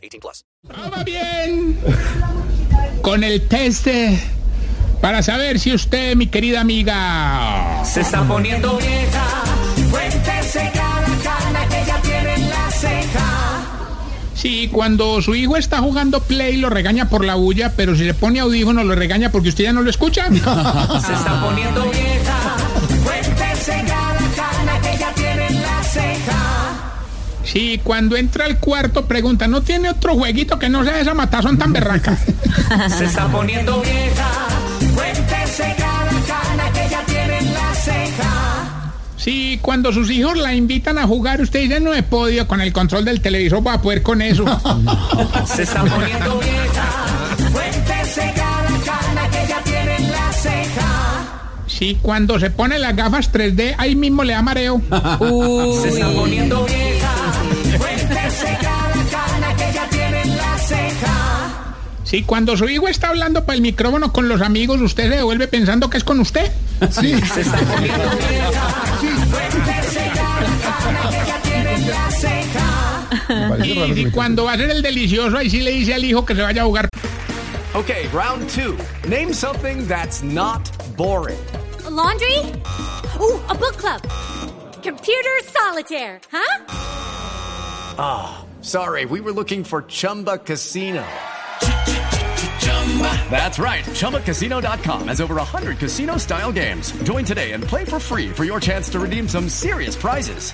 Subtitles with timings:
[0.00, 0.44] 18 plus.
[0.62, 1.78] Vamos bien
[3.02, 3.86] con el test
[5.00, 9.26] para saber si usted, mi querida amiga, Se está poniendo vieja,
[9.90, 13.62] cuéntese cada cana que ya tiene en la ceja.
[14.34, 18.12] si cuando su hijo está jugando play lo regaña por la bulla, pero si le
[18.14, 20.26] pone audífono lo regaña porque usted ya no lo escucha.
[20.28, 20.34] Se
[21.14, 22.09] está poniendo vieja,
[27.52, 31.58] Si cuando entra al cuarto pregunta, ¿no tiene otro jueguito que no sea esa matazón
[31.58, 32.16] tan berraca?
[32.96, 34.30] Se está poniendo vieja,
[34.94, 38.92] cuéntese cada cana que ya tiene en la ceja.
[39.16, 42.72] Si cuando sus hijos la invitan a jugar, usted dice, no he podido con el
[42.72, 44.44] control del televisor para poder con eso.
[45.44, 46.88] Se está poniendo vieja,
[47.52, 51.10] cuéntese cada cana que ya tiene en la ceja.
[51.66, 54.80] Si cuando se pone las gafas 3D, ahí mismo le da mareo.
[55.82, 56.89] Se está poniendo vieja,
[62.10, 65.46] Si cuando su hijo está hablando para el micrófono con los amigos, usted se devuelve
[65.46, 66.50] pensando que es con usted.
[66.90, 68.04] Se está poniendo
[71.88, 73.06] la ceja.
[73.64, 76.34] Y si cuando va a ser el delicioso, ahí sí le dice al hijo que
[76.34, 76.88] se vaya a jugar.
[77.74, 78.76] Okay, round two.
[79.08, 81.38] Name something that's not boring.
[81.86, 82.40] A laundry?
[83.20, 84.02] Ooh, a book club.
[84.82, 86.58] Computer solitaire, huh?
[88.62, 91.04] Sorry, we were looking for Chumba Casino.
[93.30, 93.84] That's right.
[93.84, 96.90] ChumbaCasino.com has over 100 casino style games.
[97.04, 100.52] Join today and play for free for your chance to redeem some serious prizes.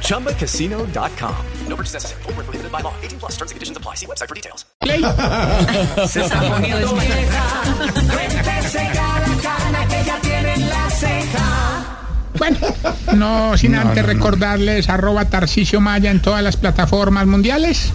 [0.00, 1.46] ChumbaCasino.com.
[1.68, 2.22] No purchase necessary.
[2.22, 2.94] Void were prohibited by law.
[3.02, 3.32] 18 plus.
[3.32, 3.94] Terms and conditions apply.
[3.94, 4.64] See website for details.
[4.80, 5.00] Play.
[6.06, 7.44] Se está poniendo vieja,
[8.12, 11.96] cuéntese cada cana que ya tiene en la ceja.
[12.38, 12.58] Bueno,
[13.14, 17.92] no sin antes recordarles arroba Tarcicio Maya en todas las plataformas mundiales.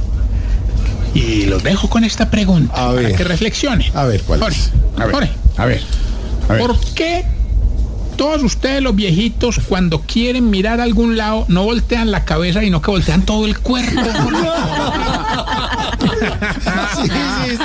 [1.13, 3.15] Y los dejo con esta pregunta A para ver.
[3.15, 3.91] que reflexione.
[3.93, 4.71] A ver, ¿cuál Jorge, es?
[4.97, 5.81] A ver, Jorge, a ver,
[6.47, 6.61] a ver.
[6.61, 7.25] ¿por qué
[8.17, 12.81] todos ustedes los viejitos cuando quieren mirar a algún lado no voltean la cabeza sino
[12.81, 13.99] que voltean todo el cuerpo?
[16.21, 17.57] Sí, sí,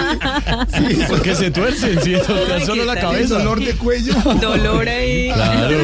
[0.89, 1.05] sí.
[1.09, 2.15] Porque se tuercen, sí,
[2.65, 3.39] solo la cabeza.
[3.39, 4.15] Dolor de cuello.
[4.41, 5.31] Dolor ahí.
[5.33, 5.79] Claro.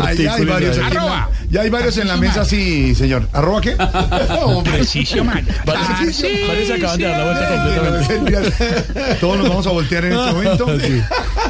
[0.02, 0.96] Ay, ya hay varios aquí.
[0.96, 1.30] Arroba.
[1.50, 3.28] Ya hay varios en la mesa, sí, señor.
[3.32, 3.76] ¿Arroba qué?
[4.42, 4.78] Hombre.
[4.78, 5.54] Tarcisio Maya.
[5.64, 9.14] Parece, parece acaban de dar la vuelta completamente.
[9.20, 10.66] Todos nos vamos a voltear en este momento.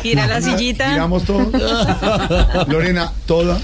[0.02, 0.90] Gira la sillita.
[0.90, 1.48] Giramos todos.
[2.68, 3.58] Lorena, toda.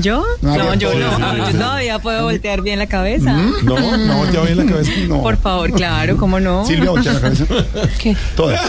[0.00, 0.24] ¿Yo?
[0.42, 1.16] No, No, yo no.
[1.16, 3.32] sí, Yo todavía puedo voltear bien la cabeza.
[3.34, 3.64] ¿Mm?
[3.64, 4.90] No, no voltea bien la cabeza.
[5.08, 5.22] No.
[5.22, 6.64] Por favor, claro, ¿cómo no?
[6.66, 7.46] Silvia, voltea la cabeza.
[8.00, 8.16] ¿Qué?
[8.36, 8.60] Toda.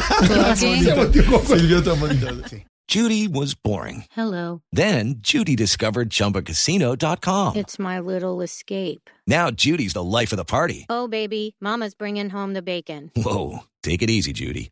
[0.60, 0.84] ¿Qué?
[0.84, 2.20] Se volteó como- Silvia también.
[2.50, 2.64] Sí.
[2.92, 4.06] Judy was boring.
[4.18, 4.62] Hello.
[4.72, 7.56] Then Judy discovered ChumbaCasino.com.
[7.56, 9.10] It's my little escape.
[9.28, 10.86] Now Judy's the life of the party.
[10.90, 13.12] Oh, baby, Mama's bringing home the bacon.
[13.16, 14.72] Whoa, take it easy, Judy.